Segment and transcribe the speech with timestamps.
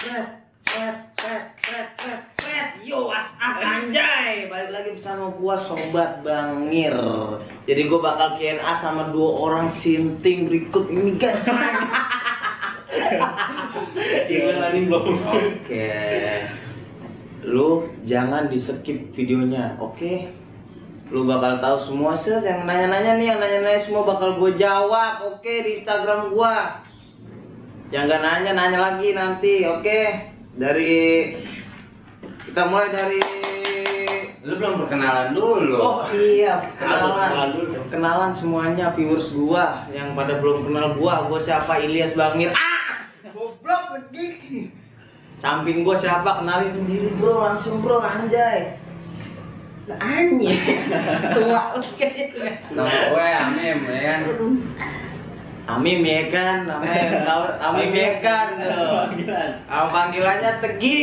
[0.00, 0.32] Fred,
[0.64, 2.68] Fred, Fred, Fred, Fred, Fred.
[2.80, 4.48] Yo, what's up anjay?
[4.48, 6.96] Balik lagi bersama gua Sobat Bangir.
[7.68, 11.44] Jadi gua bakal Q&A sama dua orang sinting berikut ini guys.
[14.24, 15.20] Gimana nih belum?
[15.20, 15.92] Oke.
[17.44, 20.32] Lu jangan di skip videonya, oke?
[21.12, 25.44] Lu bakal tahu semua set yang nanya-nanya nih, yang nanya-nanya semua bakal gue jawab, oke
[25.44, 26.88] di Instagram gua.
[27.90, 30.00] Yang gak nanya nanya lagi nanti, oke?
[30.54, 31.34] Dari
[32.46, 33.20] kita mulai dari
[34.40, 35.76] Lu belum perkenalan dulu.
[35.76, 37.48] Oh iya, Kenalan kenalan.
[37.52, 37.72] dulu.
[37.92, 41.28] Kenalan semuanya viewers gua yang pada belum kenal gua.
[41.28, 41.76] Gua siapa?
[41.76, 42.48] Ilyas Bangir.
[42.56, 43.04] Ah!
[43.36, 44.26] Goblok lagi.
[45.44, 46.40] Samping gua siapa?
[46.40, 47.52] Kenalin sendiri, Bro.
[47.52, 48.80] Langsung, Bro, anjay.
[49.90, 50.56] Anjing.
[51.36, 52.08] Tua oke.
[52.70, 54.20] Nama gue Amim ya kan.
[55.76, 58.46] Amim ya kan, namanya tahu Amim ya kan.
[58.58, 58.90] tuh.
[59.06, 59.50] Panggilan.
[59.68, 60.98] Panggilannya Tegi.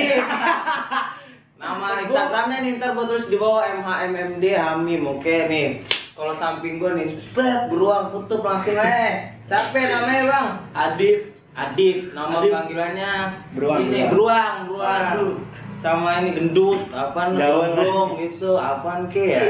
[1.58, 5.82] Nama Instagramnya nih ntar gua tulis di bawah MHMMD Hamim, oke nih.
[6.14, 9.34] Kalau samping gua nih, spread beruang tutup langsung aja.
[9.48, 10.48] Siapa namanya bang?
[10.76, 11.20] Adit.
[11.58, 15.42] Adit, nama panggilannya Beruang, ini beruang, beruang.
[15.82, 17.74] Sama ini gendut, apaan Jauh.
[17.74, 19.42] belum gitu, apaan ke ya?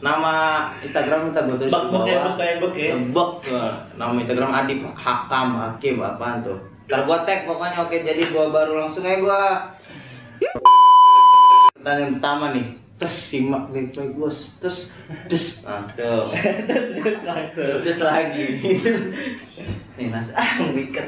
[0.00, 0.32] Nama
[0.80, 2.24] Instagram kita gua tulis Bak bak ya, bawah.
[2.24, 2.92] bak kayak bak ya.
[3.44, 3.70] Tuh.
[3.94, 6.56] Nama Instagram Adip Hakam Hakim apaan tuh?
[6.88, 9.40] Ntar gua tag pokoknya oke jadi gua baru langsung aja gua
[11.72, 14.88] Pertanyaan pertama nih Terus simak baik-baik bos Terus
[15.24, 17.64] Terus Langsung Terus terus langsung.
[17.64, 18.44] Terus terus lagi
[19.94, 21.06] Nih mas Ah wicked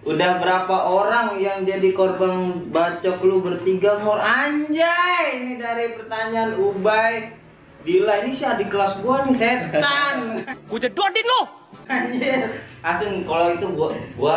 [0.00, 7.36] Udah berapa orang yang jadi korban bacok lu bertiga mor anjay ini dari pertanyaan Ubay
[7.84, 11.42] Dila ini sih adik kelas gua nih setan Gue jedotin lo!
[11.84, 12.48] Anjir.
[12.80, 14.36] Langsung kalau itu gua gua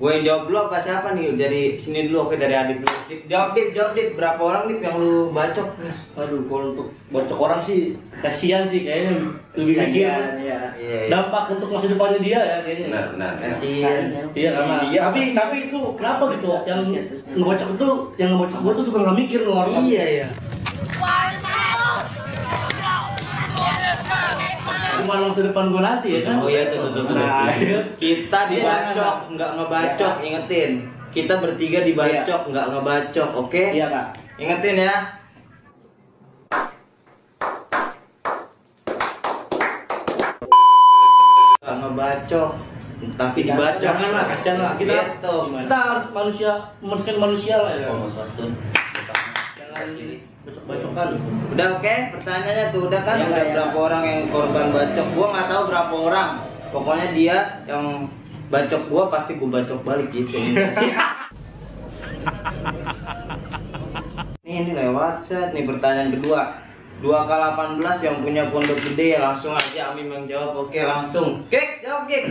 [0.00, 2.96] gua yang jawab dulu apa siapa nih dari sini dulu oke dari adik dulu.
[3.28, 5.92] Jawab dit, jawab dit berapa orang nih yang lu bacok nih?
[6.16, 10.08] Aduh, kalau untuk bocok orang sih kasihan sih kayaknya lebih mikir.
[10.08, 10.60] Kasihan, iya.
[10.80, 11.08] Iya, iya.
[11.12, 12.86] Dampak untuk masa depannya dia ya kayaknya.
[12.88, 13.32] Benar, benar.
[13.36, 14.00] Kasihan.
[14.32, 16.80] Iya karena Iya, tapi tapi itu kenapa gitu yang
[17.36, 19.84] ngebocok itu yang ngebocok gua tuh suka nggak mikir loh orang.
[19.84, 20.28] Iya ya.
[25.10, 26.38] Cuma masa depan gua nanti ya kan.
[26.38, 27.18] Oh iya tuh tuh tuh.
[27.18, 27.82] Nah, iya.
[27.98, 28.94] Kita dibacok
[29.26, 29.30] Iya.
[29.34, 30.70] nggak ngebacok, ingetin.
[31.10, 33.64] Kita bertiga dibacok nggak ngebacok, oke?
[33.74, 34.06] Iya kak.
[34.38, 34.94] Ingetin ya.
[41.60, 42.50] Nggak ngebacok,
[43.18, 43.82] tapi dibacok.
[43.82, 44.72] Jangan lah, kasihan lah.
[44.78, 45.34] Kita, Gitu.
[45.58, 47.88] kita harus manusia, memanusiakan manusia lah ya.
[47.90, 48.06] Oh,
[49.80, 51.08] Jangan jadi bacok-bacokan.
[51.56, 53.52] Udah oke, pertanyaannya tuh udah kan Iya, udah iya.
[53.56, 55.06] berapa orang yang korban bacok?
[55.16, 56.30] Gua nggak tahu berapa orang.
[56.68, 58.04] Pokoknya dia yang
[58.52, 60.36] bacok gua pasti gua bacok balik gitu.
[64.44, 66.60] nih ini lewat set nih pertanyaan kedua.
[67.00, 70.68] 2K18 yang punya pondok gede langsung aja Amim yang jawab.
[70.68, 71.48] Oke, langsung.
[71.48, 72.28] Kek, jawab Kek.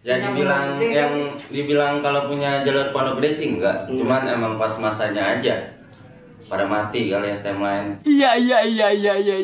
[0.00, 4.00] Ya dibilang yang dibilang kalau punya jalur pondok gede sih enggak, Enggak.
[4.00, 5.76] cuman emang pas masanya aja
[6.48, 7.86] pada mati kali STM lain.
[8.08, 9.36] Iya, iya, iya, iya, iya.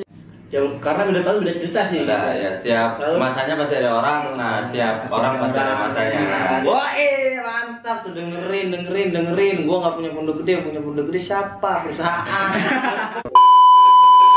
[0.49, 1.99] Yang karena beda tahun beda cerita sih.
[2.07, 3.17] Udah ya setiap Lalu?
[3.21, 6.19] masanya pasti ada orang, nah setiap orang pasti ada masanya.
[6.25, 6.41] iya.
[6.65, 9.57] Wah, eh mantap tuh dengerin, dengerin, dengerin.
[9.69, 11.73] Gua nggak punya pondok gede, punya pondok gede siapa?
[11.85, 12.47] Perusahaan.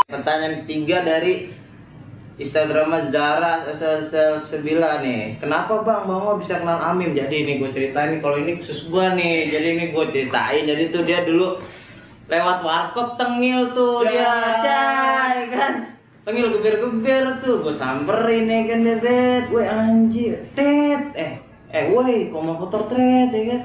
[0.08, 1.52] Pertanyaan ketiga dari
[2.38, 5.38] Instagram Zara sel sel sebila nih.
[5.42, 7.14] Kenapa bang bang bisa kenal Amim?
[7.18, 9.50] Jadi ini gue ceritain kalau ini khusus gua nih.
[9.50, 10.64] Jadi ini gue ceritain.
[10.66, 11.58] Jadi tuh dia dulu
[12.28, 15.74] lewat warkop tengil tuh dia, cay kan.
[16.28, 21.40] Tengil geber-geber tuh, gue samperin ya kan bebet, woi anjir, tet, eh,
[21.72, 23.62] eh woi, kok mau kotor tret ya kan?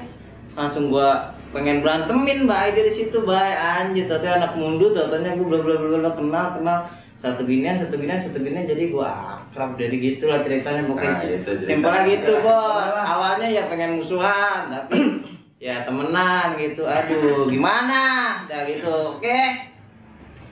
[0.55, 5.59] Langsung gua pengen berantemin bay dari situ bay anjir, tadi anak mundur, tatanya gue bla
[5.59, 6.79] bla bla bla kenal kenal.
[7.23, 11.15] Satu ginian satu ginian satu ginian jadi gua akrab jadi gitulah ceritanya pokoknya.
[11.15, 12.99] Nah, simpelnya gitu bos.
[12.99, 15.22] awalnya ya pengen musuhan tapi
[15.63, 18.01] ya temenan gitu aduh gimana
[18.43, 19.71] udah gitu oke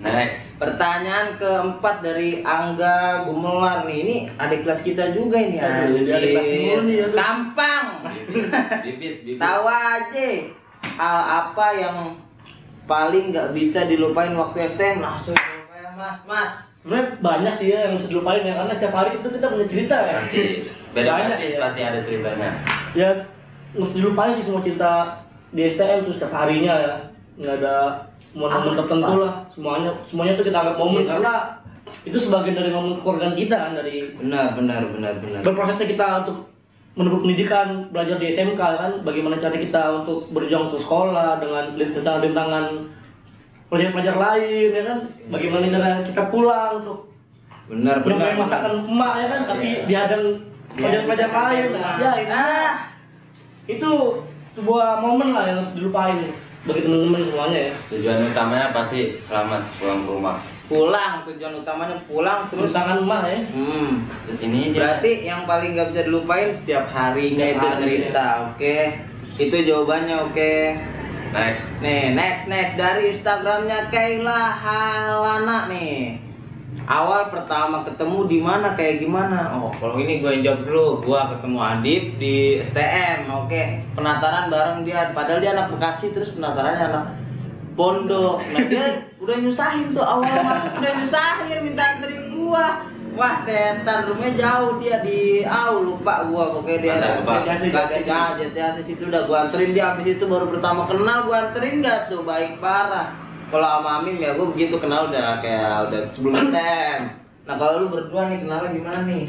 [0.02, 0.58] Next.
[0.58, 3.98] Pertanyaan keempat dari Angga Gumelar nih.
[4.02, 5.62] Ini adik kelas kita juga ini.
[5.62, 7.14] Aduh, dia adik kelas nih, aduh.
[7.14, 7.88] Tampang.
[8.82, 9.38] Bibit, bibit.
[9.38, 10.28] Tahu aja
[10.82, 11.98] hal apa yang
[12.90, 16.52] paling nggak bisa dilupain waktu STM langsung lupain, Mas, Mas.
[16.82, 19.96] Sebenarnya banyak sih ya yang bisa dilupain ya karena setiap hari itu kita punya cerita
[20.02, 20.18] ya.
[20.98, 21.60] Beda Banyak pasti ya.
[21.62, 22.50] pasti ada ceritanya.
[22.98, 23.10] Ya
[23.74, 24.92] bisa dilupain sih semua cerita
[25.52, 26.94] di STM tuh setiap harinya ya.
[27.38, 27.76] Nggak ada
[28.32, 29.34] momen-momen tertentu lah.
[29.50, 31.12] Semuanya semuanya tuh kita anggap momen Yes.
[31.12, 31.34] karena
[32.04, 35.42] itu sebagian dari momen keluarga kita kan dari Benar, benar, benar, benar.
[35.44, 36.38] berprosesnya kita untuk
[36.92, 42.66] menempuh pendidikan belajar di SMK kan bagaimana cara kita untuk berjuang untuk sekolah dengan rintangan-rintangan
[43.68, 45.00] pelajar-pelajar lain ya kan?
[45.28, 47.00] Bagaimana cara kita pulang untuk
[47.68, 49.42] benar benar masakan emak ya kan?
[49.48, 49.84] Tapi Iya.
[49.88, 50.24] dihadang
[50.72, 52.72] pelajar-pelajar lain nah, ya ah
[53.70, 53.92] itu
[54.58, 56.18] sebuah momen lah yang harus dilupain
[56.62, 57.74] bagi teman-teman semuanya ya.
[57.90, 60.38] Tujuan utamanya pasti selamat pulang ke rumah.
[60.72, 63.40] pulang tujuan utamanya pulang terus rintangan emak ya.
[63.52, 63.92] Hmm.
[64.40, 64.76] Ini dia.
[64.80, 68.78] berarti yang paling nggak bisa dilupain setiap harinya Setiap itu hari, cerita oke?
[69.36, 70.54] Itu jawabannya oke?
[71.32, 71.68] Next.
[71.84, 72.76] nih next next.
[72.80, 76.31] Dari instagramnya Kayla Halana nih
[76.88, 79.56] awal pertama ketemu di mana kayak gimana?
[79.56, 80.88] Oh kalau ini gue yang jawab dulu.
[81.06, 83.62] Gue ketemu Adip di STM oke.
[83.96, 85.12] Penataran bareng dia.
[85.12, 87.06] Padahal dia anak Bekasi terus penatarannya anak
[87.72, 92.84] pondok nah dia udah nyusahin tuh awal masuk udah nyusahin minta anterin gua.
[93.12, 96.56] Wah setan rumahnya jauh dia di au lupa gua.
[96.56, 96.96] Pokoknya dia
[97.48, 98.08] kasih kasih.
[98.08, 99.72] aja dia situ udah gua anterin.
[99.76, 102.24] Dia habis itu baru pertama kenal gua anterin nggak tuh?
[102.24, 107.02] Baik parah kalau sama Amim ya gua begitu kenal udah kayak udah sebelum STM
[107.46, 109.26] nah kalau lu berdua nih kenalnya gimana nih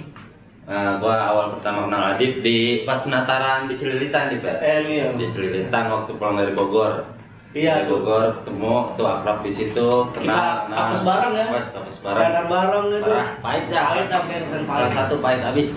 [0.63, 4.63] Nah, gua awal pertama kenal Adip di pas penataran di Celilitan di Pak.
[4.63, 7.03] Ya Di Celilitan waktu pulang dari Bogor.
[7.51, 7.83] Iya.
[7.83, 10.71] Dari Bogor ketemu tuh akrab di situ, kenal.
[10.71, 11.47] Kita apes bareng ya.
[11.51, 12.23] Pas apes bareng.
[12.23, 13.85] Bareng bareng gitu Parah, pahit dah.
[13.91, 15.71] pahit dah men kan Salah pahit satu pahit habis.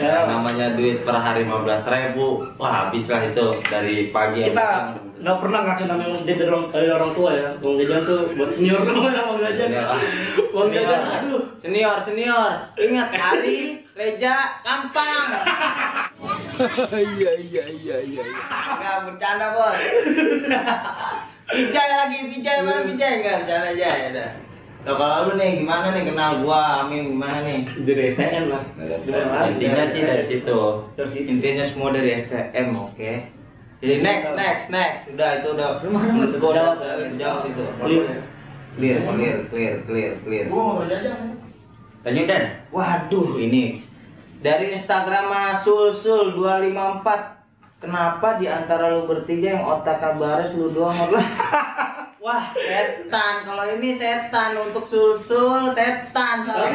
[0.00, 5.36] Ya, Namanya duit per hari 15 ribu, wah habis lah itu dari pagi kita nggak
[5.36, 7.48] pernah ngasih namanya uang jajan dari orang, dari orang tua ya.
[7.60, 9.68] Uang jajan tuh buat senior semua ya uang jajan.
[9.68, 9.86] Senior,
[10.54, 11.16] uang jajan Senior.
[11.20, 11.42] aduh.
[11.60, 12.52] Senior senior.
[12.80, 13.58] Ingat hari
[13.92, 15.28] Reja Kampang.
[16.92, 18.22] Iya iya iya iya.
[18.76, 19.80] Enggak bercanda bos.
[21.50, 24.30] Vijay lagi, Vijay mana Vijay enggak bercanda aja ya udah.
[24.80, 27.68] Nah, kalau lu nih gimana nih kenal gua, Amin gimana nih?
[27.84, 28.64] dari STM lah
[29.04, 29.60] Gimana lagi?
[29.60, 30.60] Intinya sih dari situ.
[30.96, 33.12] dari situ Intinya semua dari STM, oke.
[33.80, 35.02] Jadi next, next, next.
[35.12, 37.64] Udah itu udah menurut gua udah, udah jauh itu.
[37.76, 38.04] Clear.
[38.70, 40.46] Clear, clear, clear, clear, clear.
[42.00, 42.44] Lanjut Dan.
[42.72, 43.84] Waduh, ini
[44.40, 45.28] dari Instagram
[45.60, 45.92] Sul
[46.32, 47.40] 254
[47.80, 51.24] Kenapa di antara lu bertiga yang otak kabaret lu doang lah?
[52.20, 53.48] Wah, setan.
[53.48, 56.68] Kalau ini setan untuk sul-sul setan gua.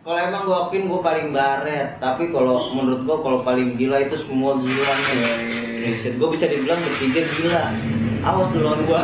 [0.00, 4.16] Kalau emang gua akuin gua paling baret, tapi kalau menurut gua kalau paling gila itu
[4.16, 6.16] semua gila nih.
[6.16, 7.62] Gua bisa dibilang bertiga gila.
[8.24, 9.00] Awas dulu lawan gua.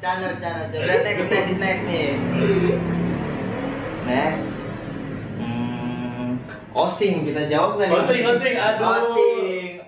[0.00, 1.04] Canda, canda, canda.
[1.04, 2.16] Next, next, next nih.
[4.08, 4.46] Next.
[5.36, 6.40] Hmm,
[6.72, 8.00] Osing kita jawab nggak nih?
[8.00, 8.96] Osing, Osing, aduh.
[8.96, 9.33] Osing,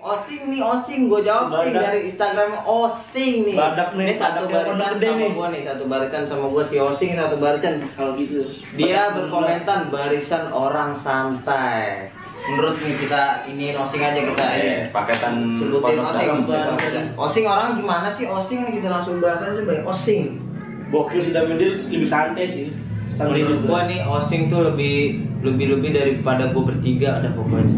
[0.07, 1.01] Osing nih, Osing.
[1.05, 1.83] Gue jawab sing Badak.
[1.83, 3.55] dari Instagram Osing nih.
[3.55, 5.29] Badak nih, Ini satu barisan sama nih.
[5.31, 7.73] gua nih, satu barisan sama gua si Osing satu barisan.
[7.91, 8.39] kalau gitu
[8.73, 12.07] Dia berkomentar barisan orang santai.
[12.39, 14.75] Menurut nih kita ini Osing aja kita Eh, ini.
[14.89, 16.29] paketan Sebutin Osing.
[17.13, 20.39] Osing orang gimana sih Osing nih kita langsung bahas aja baik Osing.
[20.87, 22.71] bokil sudah dia lebih santai sih
[23.17, 24.95] Menurut gua nih Osing tuh lebih
[25.41, 27.75] lebih lebih daripada gua bertiga ada pokoknya.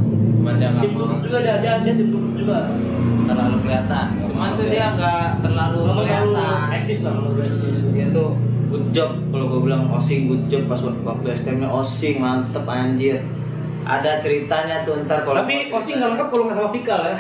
[0.50, 2.58] Cuman dia nggak tim juga ada ada ada tim juga
[3.30, 4.06] terlalu kelihatan.
[4.18, 6.66] Cuman tuh dia nggak terlalu kelihatan.
[6.74, 8.30] eksis lah kalau eksis Dia tuh
[8.74, 13.22] good job kalau gue bilang Osing good job pas waktu STM nya Osing mantep anjir.
[13.86, 17.14] Ada ceritanya tuh ntar kalau tapi Osing nggak lengkap kalau nggak sama Fikal ya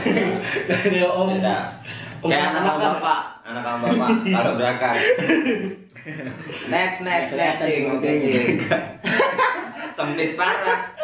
[0.66, 1.30] dari om
[2.20, 4.96] Kayak anak sama bapak, anak sama bapak, kalau berakan.
[6.74, 8.60] next next next sing oke sing.
[9.96, 10.99] Sempit parah.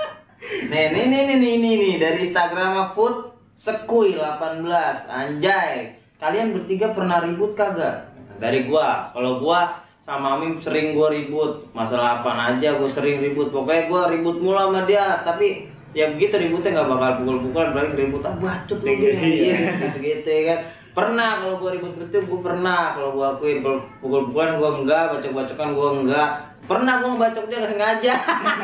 [0.46, 1.94] Nih nih nih nih nih nih, nih.
[1.98, 4.62] dari Instagram food sekui 18
[5.10, 5.98] anjay.
[6.22, 8.14] Kalian bertiga pernah ribut kagak?
[8.38, 11.66] Dari gua, kalau gua sama Amim sering gua ribut.
[11.74, 13.50] Masalah apa aja gua sering ribut.
[13.50, 15.26] Pokoknya gua ribut mulu sama dia.
[15.26, 15.66] Tapi
[15.98, 17.70] ya begitu ributnya nggak bakal pukul-pukulan.
[17.74, 20.60] Paling ribut ah bacot lu gitu gitu ya kan.
[20.96, 22.82] Pernah kalau gua ribut betul gua pernah.
[22.94, 26.30] Kalau gua akuin kalau pukul-pukulan gua enggak bacok-bacokan gua enggak
[26.66, 28.14] pernah gua ngebacok dia nggak sengaja.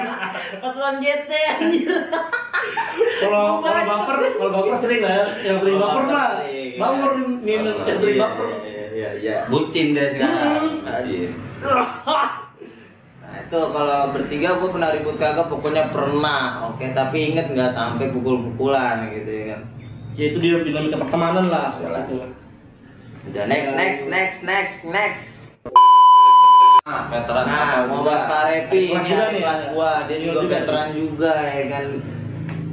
[0.61, 1.89] Pas lawan JT anjir.
[3.21, 5.25] Kalau kalau baper kalau baper sering lah ya.
[5.45, 6.29] Yang sering baper mah
[6.77, 7.11] baper
[7.45, 7.53] nih
[7.85, 8.45] yang sering baper.
[8.91, 9.35] Iya, iya.
[9.47, 10.83] Bucin deh sekarang.
[10.83, 11.29] Hmm.
[13.31, 16.67] Nah itu kalau bertiga gue pernah ribut kagak pokoknya pernah.
[16.67, 19.61] Oke tapi inget nggak sampai pukul-pukulan gitu ya kan.
[20.19, 22.19] Ya itu dia dinamika pertemanan lah soal itu
[23.31, 25.30] udah next next next next next
[27.11, 28.17] veteran nah juga.
[28.25, 29.41] Pak Repi Kelas nih.
[29.43, 29.91] kelas gua.
[30.07, 30.51] Dia Iya juga juga.
[30.55, 31.85] veteran juga ya kan.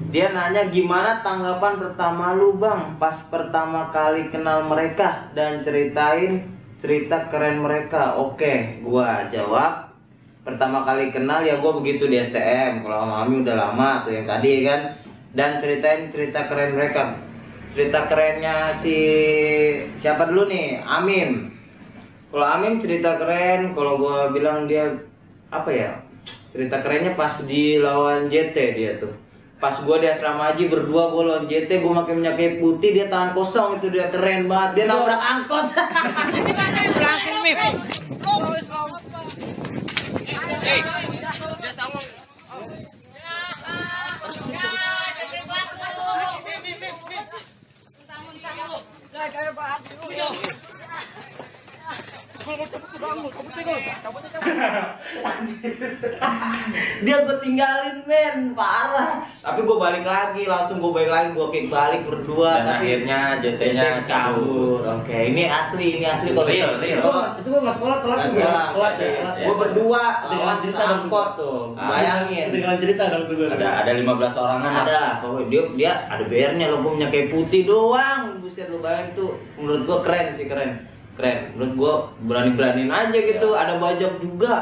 [0.09, 5.28] Dia nanya gimana tanggapan pertama lu bang pas pertama kali kenal mereka?
[5.37, 6.49] Dan ceritain
[6.80, 8.16] cerita keren mereka.
[8.16, 9.90] Oke gua jawab.
[10.47, 14.25] Pertama kali kenal ya gue begitu di STM kalau sama Ami udah lama tuh yang
[14.25, 14.80] tadi kan.
[15.37, 17.21] Dan ceritain cerita keren mereka.
[17.76, 18.97] Cerita kerennya si
[20.00, 20.80] siapa dulu nih?
[20.80, 21.52] Amim
[22.28, 25.00] kalau Amim cerita keren kalau gue bilang dia
[25.49, 25.92] apa ya
[26.52, 29.16] cerita kerennya pas di lawan JT dia tuh.
[29.58, 33.32] Pas gue di asrama haji berdua gue lawan JT gue pakai minyak putih dia tangan
[33.32, 34.85] kosong itu dia keren banget.
[34.85, 35.66] Dia nabrak angkot
[57.04, 61.66] dia gue tinggalin men parah tapi gue balik lagi langsung gue balik lagi gue kick
[61.68, 67.04] balik berdua Dan tapi akhirnya JT-nya kabur oke ini asli ini asli kalau Real, real.
[67.04, 69.04] Itu itu gua nggak sekolah telat sekolah, Telat ya.
[69.04, 69.44] iya.
[69.44, 71.88] gue berdua Dengan lawan cerita angkot tuh Ah.
[71.92, 73.46] bayangin Dengan cerita dong gue.
[73.48, 74.82] Ada ada 15 orangan lah.
[74.82, 78.78] ada lah pokoknya dia dia ada BR-nya lo gue punya kayak putih doang buset lo
[78.80, 80.72] bayangin tuh menurut gue keren sih keren
[81.18, 81.38] keren.
[81.52, 81.92] Menurut gue
[82.25, 83.48] berani beraniin aja gitu.
[83.52, 84.54] Ada bajak juga.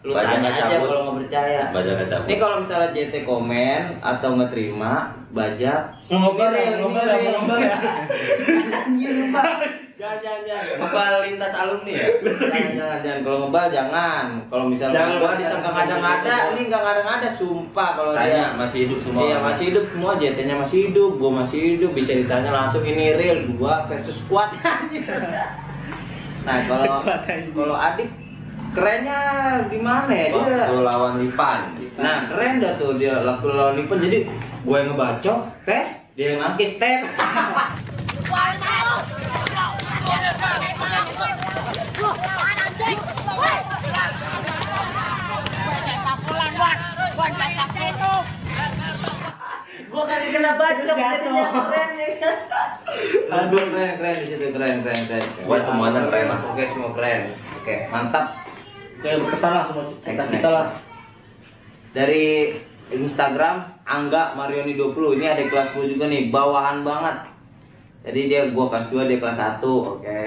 [0.00, 1.60] Lu Bajak tanya aja kalau nggak percaya.
[1.72, 2.26] Bajak cabut.
[2.28, 4.92] ini kalau misalnya JT komen atau nggak terima
[5.34, 7.76] bajak Ngobrol ya, ngobrol ya, ngobrol ya.
[8.84, 9.48] anjir ngebal
[9.96, 10.64] jangan jangan jangan.
[10.76, 12.08] Ngebal lintas alumni ya?
[12.20, 13.20] jangan jangan jangan.
[13.24, 14.24] Kalau ngebal jangan.
[14.46, 18.46] Kalau misalnya Jangan, gua disangka ngada-ngada ini nggak ngada-ngada sumpah kalau Tanya dia.
[18.60, 19.20] masih hidup semua.
[19.24, 20.10] Iya masih hidup semua.
[20.14, 21.90] JT-nya masih hidup, gua masih hidup.
[21.96, 25.08] Bisa ditanya langsung ini real gua versus anjir.
[26.44, 27.00] Nah kalau
[27.56, 28.08] kalau adik
[28.76, 29.18] kerennya
[29.72, 30.56] gimana ya dia?
[30.68, 31.58] Waktu lawan Lipan.
[31.96, 34.18] Nah keren dah tuh dia waktu lawan Lipen jadi
[34.64, 37.00] gue yang ngebacok tes dia yang nangkis tes.
[49.94, 52.36] Gua kagak kena bacok jadinya keren ya kan.
[53.30, 55.26] Aduh keren keren di situ keren keren keren.
[55.46, 56.40] Wah, semuanya keren lah.
[56.50, 57.30] Oke semua keren.
[57.62, 58.34] Oke mantap.
[58.98, 60.50] Kayak berkesan lah semua kita next.
[60.50, 60.68] lah.
[61.94, 62.24] Dari
[62.90, 67.30] Instagram Angga Marioni 20 ini ada kelas 10 juga nih bawahan banget.
[68.02, 70.20] Jadi dia gua kelas 2 dia kelas 1, oke.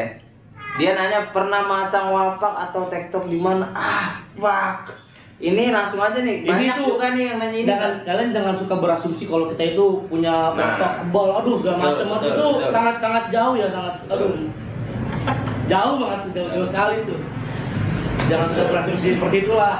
[0.77, 3.67] Dia nanya pernah masang wapak atau tektok di mana?
[3.73, 4.93] Ah, fuck.
[5.37, 6.41] Ini langsung aja nih.
[6.41, 7.69] Ini Banyak tuh- juga nih yang nanya ini.
[7.69, 10.73] Jangan, kalian jangan suka berasumsi kalau kita itu punya Nah.
[10.73, 12.53] otak kebal, aduh segala macam itu betul.
[12.73, 14.31] sangat sangat jauh ya sangat, aduh
[15.67, 17.15] jauh banget jauh, jauh sekali itu.
[18.27, 19.77] Jangan suka berasumsi seperti itulah.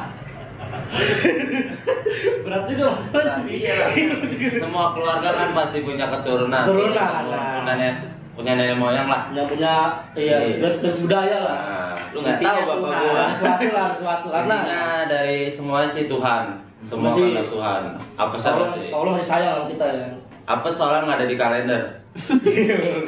[2.46, 3.42] Berat juga masalah.
[3.44, 3.90] Iya lah.
[4.62, 6.64] Semua keluarga kan pasti punya keturunan.
[6.64, 8.17] Keturunan, Punya nah.
[8.38, 9.28] Punya nenek, moyang lah.
[9.28, 9.74] Punya punya
[10.14, 10.62] iya Iya.
[10.62, 11.60] garis garis budaya lah.
[11.60, 13.24] Nah, Lu nggak tahu bapak gua.
[13.34, 14.58] sesuatu lah sesuatu karena
[15.06, 16.44] dari semuanya sih Tuhan.
[16.86, 17.82] Semua karena Tuhan.
[18.14, 18.90] Apa salah sih?
[18.90, 20.08] Allah masih sayang sama kita ya.
[20.46, 21.82] Apa soalnya nggak ada di kalender?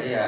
[0.01, 0.25] Iya.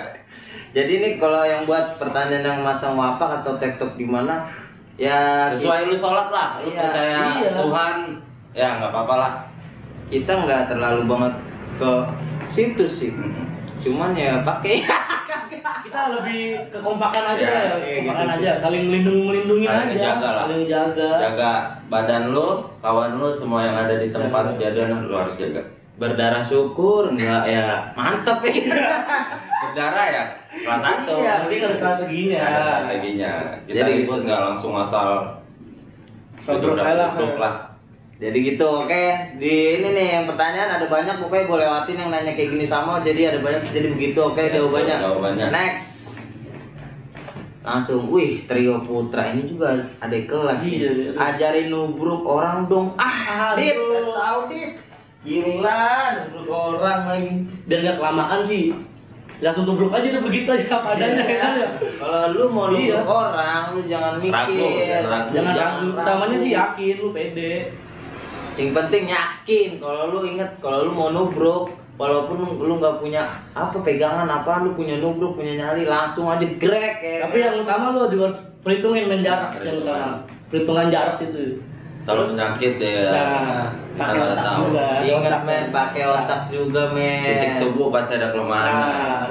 [0.72, 4.48] Jadi ini kalau yang buat pertanyaan yang masang wapak atau tektok di mana?
[4.96, 6.62] Ya Sesuai lu sholat lah.
[6.62, 7.52] Lu Iya, percaya iya.
[7.58, 7.96] Tuhan.
[8.52, 9.34] Ya nggak apa-apa lah.
[10.08, 11.34] kita nggak terlalu banget
[11.76, 11.92] ke
[12.48, 13.12] situ sih.
[13.82, 14.76] Cuman ya pakai
[15.82, 18.38] Kita lebih kekompakan aja Ya, ya, iya, kekompakan gitu.
[18.40, 20.44] aja, saling melindungi melindungi Saling aja, jaga lah.
[20.48, 21.10] saling jaga.
[21.20, 21.52] Jaga
[21.88, 22.48] badan lu,
[22.80, 25.62] kawan lu, semua yang ada di tempat kejadian lu harus jaga.
[25.92, 28.54] berdarah syukur nggak ya mantep ya.
[29.62, 31.14] Berdarah ya, kelas satu.
[31.20, 32.40] Iya, penting ada strateginya.
[32.42, 33.32] Ada strateginya.
[33.70, 34.14] Kita Jadi gitu.
[34.18, 35.10] nggak langsung asal
[36.42, 36.68] aja
[37.38, 37.56] lah.
[38.22, 39.06] Jadi gitu, oke.
[39.42, 43.02] Di ini nih yang pertanyaan ada banyak, pokoknya gue lewatin yang nanya kayak gini sama,
[43.02, 44.96] jadi ada banyak, jadi begitu, oke jawabannya.
[45.02, 45.48] Jawabannya.
[45.50, 45.90] Next.
[47.62, 50.62] Langsung, wih trio putra ini juga ada kelas.
[50.62, 50.70] nih.
[50.70, 51.10] Iya, iya.
[51.14, 52.94] Ajarin nubruk orang dong.
[52.98, 54.72] Ah, dit, tahu dit.
[55.22, 55.86] Gila,
[56.22, 57.32] nubruk orang lagi.
[57.66, 58.74] Biar nggak kelamaan sih.
[59.42, 61.38] Langsung tubruk aja tuh begitu aja apa adanya Iya.
[61.38, 61.70] kan ya.
[61.98, 63.02] Kalau lu mau Iya.
[63.02, 64.34] nubruk orang, lu jangan mikir.
[64.34, 65.30] Ragu, jangan ragu.
[65.34, 66.02] Jangan Jangan ragu.
[66.02, 67.54] Utamanya sih yakin lu pede.
[68.60, 73.78] Yang penting yakin kalau lu inget kalau lu mau nubruk walaupun lu nggak punya apa
[73.80, 77.26] pegangan apa lu punya nubruk punya nyali langsung aja grek ya.
[77.26, 79.84] Tapi yang utama lu juga harus perhitungin main jarak yang Perhitungan.
[79.88, 80.12] utama.
[80.52, 81.44] Perhitungan jarak situ.
[82.02, 83.14] Kalau penyakit ya.
[83.14, 84.62] Nah, kita pakai nggak otak tahu.
[84.66, 84.86] juga.
[85.06, 87.22] ingat men pakai otak juga men.
[87.24, 88.74] Titik tubuh pasti ada kelemahan.
[88.74, 89.26] Nah,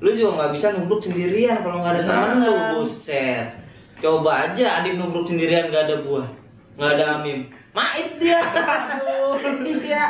[0.00, 2.08] Lu juga nggak bisa nubruk sendirian kalau nggak ada Nah.
[2.08, 3.44] teman lu buset.
[4.00, 6.24] Coba aja adik nubruk sendirian nggak ada gua
[6.80, 7.40] nggak ada Amim.
[7.76, 8.40] Maif dia.
[9.90, 10.04] Iya.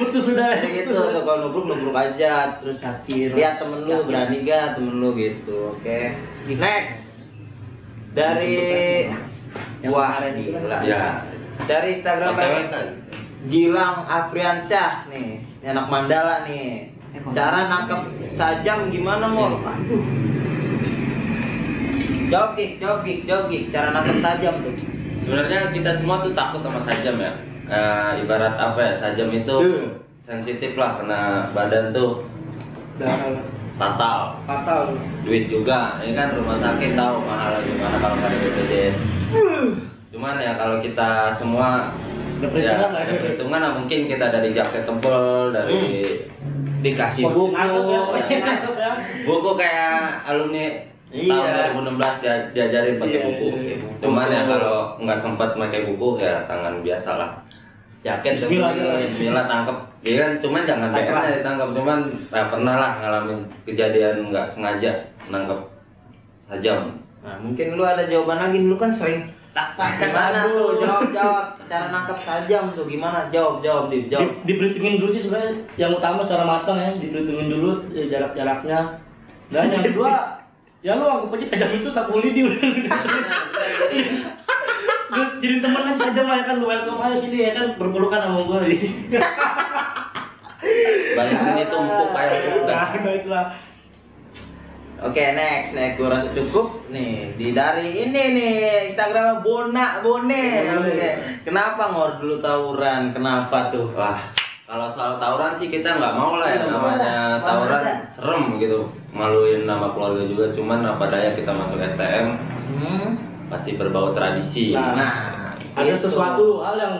[0.00, 0.58] putus sudah.
[0.58, 1.14] Jadi gitu putus.
[1.14, 3.36] tuh kalau nubruk nubruk aja terus Yakin.
[3.36, 6.00] lihat temen lu berani gak temen lu gitu oke
[6.48, 7.28] next
[8.16, 8.56] dari
[9.84, 11.02] Yang wah kan gila Ya,
[11.64, 12.34] dari Instagram.
[13.48, 16.90] Gilang Afriansyah nih, anak Mandala nih.
[17.32, 18.00] Cara nangkep
[18.34, 19.56] sajam gimana mau?
[22.28, 23.64] Jawab Gik, jawab Gik, jawab Gik.
[23.72, 24.97] Cara nangkep sajam tuh.
[25.28, 27.32] Sebenarnya kita semua tuh takut sama sajam ya.
[27.68, 28.92] Eh, ibarat apa ya?
[28.96, 29.84] Sajam itu Iya.
[30.24, 31.20] sensitif lah kena
[31.52, 32.24] badan tuh
[32.96, 33.36] Dan
[33.76, 34.40] fatal.
[34.42, 34.96] fatal.
[35.20, 38.96] Duit juga, ini kan rumah sakit tahu mahal gimana kalau nggak ada BPJS.
[40.08, 41.92] Cuman ya kalau kita semua
[42.40, 43.20] ya, perhitungan ya.
[43.20, 45.80] perhitungan lah mungkin kita dari jaket tebel, dari
[46.78, 47.52] Dikasih Pos buku.
[47.52, 48.00] nangkep ya,
[48.80, 48.92] ya.
[49.22, 49.94] buku kayak
[50.24, 50.64] alumni
[51.08, 51.72] Iya.
[51.72, 53.46] tahun 2016 dia diajarin pakai Iya, buku.
[53.48, 53.90] iya, iya.
[54.04, 57.30] Cuman ya kalau nggak sempat pakai buku ya tangan biasa lah.
[58.04, 58.94] Jaket Bismillah, ya.
[59.08, 59.76] Bismillah tangkep.
[60.06, 61.68] Iya kan, cuman jangan biasanya ditangkap.
[61.74, 61.98] Cuman
[62.30, 64.92] ya, pernah lah ngalamin kejadian nggak sengaja
[65.32, 65.60] nangkep
[66.46, 66.80] sajam.
[67.18, 71.46] Nah, mungkin lu ada jawaban lagi, lu kan sering tak tak gimana tuh jawab jawab
[71.66, 75.90] cara nangkep sajam tuh gimana jawab jawab di jawab Di, diperhitungin dulu sih sebenarnya yang
[75.98, 78.78] utama cara matang ya diperhitungin dulu ya, jarak-jaraknya
[79.50, 80.12] dan yang kedua
[80.78, 82.60] ya lu anggap aja sajam itu sapu lidi udah.
[85.38, 86.56] Jadi temen kan sajam lah ya kan?
[86.62, 87.74] Lu welcome aja sini ya kan?
[87.74, 88.62] Berpelukan sama gua.
[91.18, 92.86] Banyak ini tumpuk kayak udah.
[93.02, 93.46] nah itulah.
[94.98, 95.94] Oke next next.
[95.94, 96.90] Gue rasa cukup.
[96.90, 98.54] Nih di dari ini nih
[98.90, 100.46] Instagramnya Bona Bone.
[101.46, 103.14] Kenapa ngor dulu tawuran?
[103.14, 103.94] Kenapa tuh?
[103.94, 104.26] Wah,
[104.66, 106.66] kalau soal tawuran sih kita nggak mau lah ya.
[106.66, 110.54] Namanya tawuran serem gitu, maluin nama keluarga juga.
[110.54, 112.26] Cuman apa daya kita masuk STM
[112.70, 113.06] Hmm.
[113.50, 114.70] pasti berbau tradisi.
[114.70, 115.14] Nah, Nah,
[115.74, 116.06] ada itu.
[116.06, 116.94] sesuatu hal yang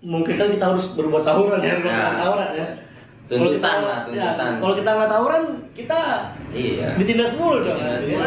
[0.00, 2.18] mungkin kan kita harus berbuat tawuran ya berbuat Nah.
[2.18, 2.68] tawuran ya
[3.30, 4.34] Tuntutan Kalau kita- lah, tuntutan.
[4.34, 6.00] ya, kalau kita nggak tawuran kita
[6.50, 6.88] Iya.
[6.98, 8.18] ditindas dulu dong ya dulu,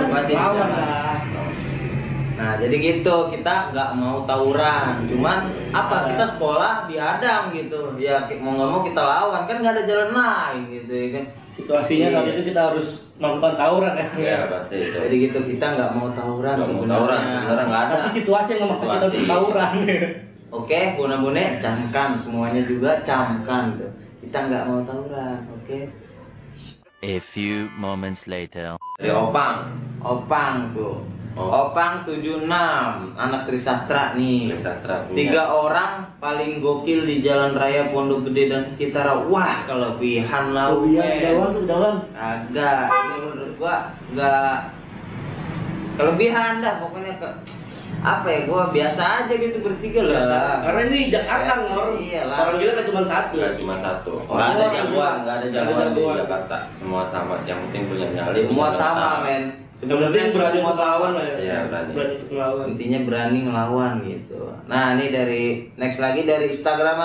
[2.44, 5.38] Nah jadi gitu kita nggak mau tawuran, cuman
[5.72, 10.12] apa kita sekolah diadang gitu, ya mau nggak mau kita lawan kan nggak ada jalan
[10.12, 11.26] lain gitu ya kan.
[11.54, 12.16] situasinya Iya.
[12.18, 14.98] saat itu kita harus melakukan tawuran ya Iya pasti itu.
[14.98, 17.94] Jadi gitu kita nggak mau tawuran Nggak mau tawuran, sebenarnya nggak ada.
[17.96, 19.72] tapi situasi yang memaksa kita untuk tawuran
[20.60, 23.90] Oke, bunda bune camkan semuanya juga camkan tuh.
[24.20, 25.80] Kita nggak mau tawuran, oke?
[27.02, 28.78] A few moments later.
[28.98, 29.78] Dari Opang.
[30.02, 31.02] Opang tuh.
[31.34, 31.50] Oh.
[31.50, 32.46] Opang 76
[33.18, 34.54] anak Trisastra nih.
[34.62, 35.18] Sastra punya.
[35.18, 39.10] Tiga orang paling gokil di Jalan Raya Pondok Gede dan sekitar.
[39.26, 41.22] Wah, kelebihan lah, oh iya men.
[41.26, 43.76] jalan tuh jalan Agak, ini menurut gua
[44.14, 44.56] nggak
[45.94, 47.30] kelebihan dah pokoknya ke
[48.04, 50.60] apa ya gua biasa aja gitu bertiga lah.
[50.66, 52.38] karena ini Jakarta ngor Iyalah.
[52.46, 54.14] orang gila kan cuma satu Nggak cuma satu.
[54.28, 56.02] Oh, Nggak ada jagoan, nggak ada jagoan di.
[56.04, 56.58] Jakarta.
[56.78, 57.36] Semua sama.
[57.48, 58.40] Yang penting punya nyali.
[58.46, 59.63] Semua sama, men.
[59.86, 61.92] Yang penting berani melawan lah ya Iya, berani.
[61.94, 64.42] untuk melawan intinya berani ngelawan gitu.
[64.66, 65.44] Nah, ini dari
[65.76, 67.00] next lagi dari Instagram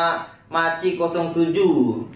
[0.48, 1.52] Maci 07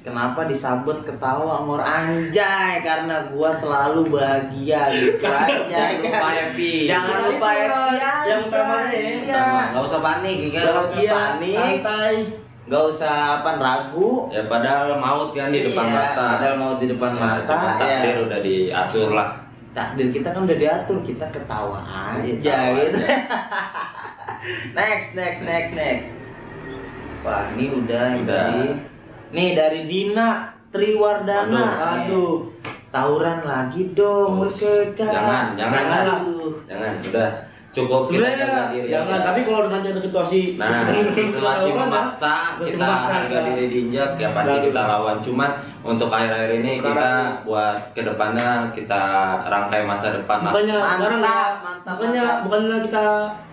[0.01, 6.73] Kenapa disabet ketawa ngor anjay Karena gua selalu bahagia gitu aja Jangan lupa happy.
[6.89, 9.11] Jangan Nah, lupa itulah happy aja, yang utamanya ya.
[9.21, 9.45] iya.
[9.69, 10.63] Nggak usah panik, ya kan?
[10.65, 11.55] Nggak usah Iya, panik.
[11.55, 12.15] santai
[12.63, 16.27] Gak usah apa ragu Ya padahal maut kan di depan Iya, mata.
[16.33, 18.23] Padahal mau di depan Ya, mata takdir ya.
[18.25, 19.29] udah diatur lah.
[19.73, 23.17] Takdir kita kan udah diatur Kita ketawa aja Ketawa gitu aja.
[24.77, 26.11] next, next, next, next.
[27.23, 28.27] Wah, ini udah, Udah.
[28.27, 28.67] dari
[29.31, 31.63] nih dari Dina Triwardana.
[31.63, 32.35] Aduh, aduh.
[32.93, 35.01] Tawuran lagi dong, mereka.
[35.01, 36.61] jangan, jangan, Aduh.
[36.69, 37.31] Jangan, udah
[37.73, 39.27] cukup kita sebenarnya jaga diri jangan aja.
[39.27, 40.69] tapi kalau nanti ada situasi Nah,
[41.09, 45.17] situasi memaksa situasi kita memaksa, harga diri diinjak ya pasti kita lawan.
[45.25, 47.11] Cuman untuk akhir-akhir ini kita
[47.43, 49.03] buat ke depannya kita
[49.49, 50.53] rangkai masa depan lah.
[50.53, 52.37] bukannya Mantap, sekarang ya mantap, mantap.
[52.45, 53.05] bukannya kita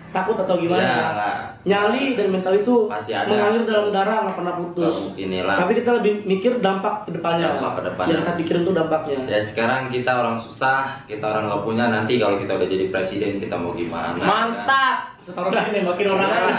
[0.10, 1.38] takut atau gimana Ya, lah.
[1.62, 3.28] Nyali dan mental itu Pasti ada.
[3.28, 5.56] mengalir dalam darah nggak pernah putus Kalau inilah.
[5.60, 8.10] tapi kita lebih mikir dampak ke depannya Dampak ke depannya.
[8.10, 11.86] yang kita pikirin tuh dampaknya Ya sekarang kita orang susah, kita orang nggak punya.
[11.90, 14.16] Nanti kalau kita udah jadi presiden kita mau gimana?
[14.16, 14.98] Mantap.
[15.22, 16.56] sekarang lain nembak orang Ya, lain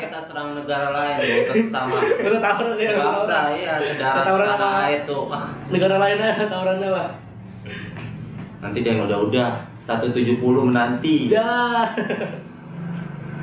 [0.00, 1.96] kita serang negara lain, usah sama.
[2.00, 4.70] kita tawuran ya Nggak usah, iya sejarah apa?
[4.90, 5.16] itu.
[5.72, 7.08] Negara lainnya tawurannya lah
[8.58, 9.48] Nanti dia yang udah-udah
[9.84, 11.28] 170 menanti.
[11.28, 11.84] ya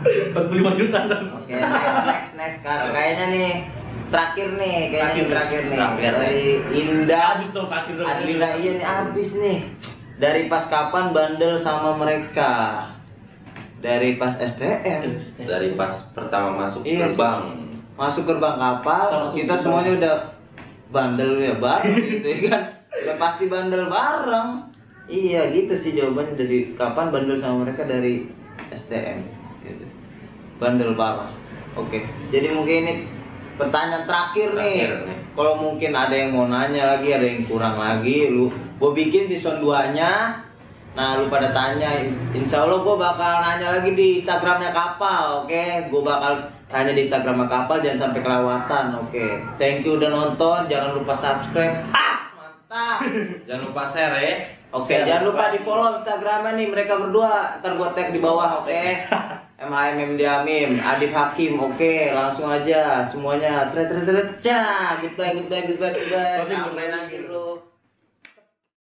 [0.03, 2.59] 45 juta kan Oke, next, next, next.
[2.61, 3.51] Kak, Kayaknya nih
[4.07, 5.19] terakhir nih, kayaknya Terakhir.
[5.19, 5.77] nih, terakhir nih.
[5.77, 6.11] Terakhir.
[6.13, 9.57] Dari Indah habis dong kaki dong Adlina iya nih abis nih.
[10.17, 12.51] Dari pas kapan bandel sama mereka?
[13.77, 15.21] Dari pas STM.
[15.39, 17.41] Dari pas pertama masuk Iya, gerbang.
[17.93, 19.61] Masuk gerbang kapal, Masuk kita gerbang.
[19.61, 20.15] semuanya udah
[20.87, 22.61] bandel ya bareng gitu ya kan.
[22.97, 24.49] Udah pasti bandel bareng.
[25.05, 28.25] Iya gitu sih jawabannya dari kapan bandel sama mereka dari
[28.69, 29.19] STM.
[30.57, 31.29] Bandel parah.
[31.77, 32.01] Oke,
[32.33, 32.93] jadi mungkin ini
[33.61, 34.77] pertanyaan terakhir, nih.
[34.81, 35.17] Terakhir nih.
[35.37, 39.61] Kalau mungkin ada yang mau nanya lagi, ada yang kurang lagi, lu gue bikin season
[39.61, 40.41] 2-nya.
[40.97, 41.93] Nah, lu pada tanya,
[42.33, 45.93] insya Allah gue bakal nanya lagi di Instagramnya Kapal, oke?
[45.93, 49.25] Gue bakal tanya di Instagramnya Kapal, jangan sampai kelewatan, oke?
[49.61, 51.85] Thank you udah nonton, jangan lupa subscribe.
[51.93, 52.97] Ah, mantap!
[53.45, 54.33] Jangan lupa share ya.
[54.67, 57.61] Oke, jangan lupa di follow Instagramnya nih mereka berdua.
[57.61, 58.81] Ntar gua tag di bawah, oke?
[59.57, 63.73] MHM Diamim, Adif Hakim, oke, langsung aja semuanya.
[63.73, 66.45] Tret tret tret, cah, goodbye goodbye goodbye goodbye.
[66.45, 67.66] Sampai nanti lu.